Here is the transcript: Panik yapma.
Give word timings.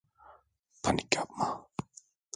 Panik 0.83 1.13
yapma. 1.15 1.47